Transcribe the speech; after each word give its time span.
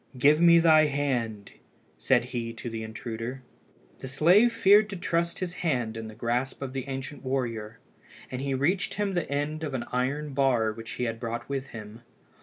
"Give 0.17 0.41
me 0.41 0.57
thy 0.57 0.87
hand," 0.87 1.51
said 1.95 2.25
he 2.33 2.53
to 2.53 2.71
the 2.71 2.81
intruder. 2.81 3.43
The 3.99 4.07
slave 4.07 4.51
feared 4.51 4.89
to 4.89 4.95
trust 4.95 5.37
his 5.37 5.53
hand 5.61 5.95
in 5.95 6.07
the 6.07 6.15
grasp 6.15 6.63
of 6.63 6.73
the 6.73 6.87
ancient 6.87 7.23
warrior, 7.23 7.77
and 8.31 8.41
he 8.41 8.55
reached 8.55 8.95
him 8.95 9.13
the 9.13 9.29
end 9.29 9.63
of 9.63 9.75
an 9.75 9.85
iron 9.91 10.33
bar 10.33 10.71
which 10.73 10.93
he 10.93 11.03
had 11.03 11.19
brought 11.19 11.47
with 11.47 11.67
him. 11.67 12.01